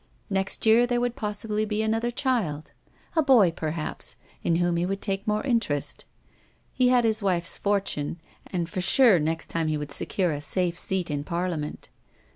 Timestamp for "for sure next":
8.67-9.51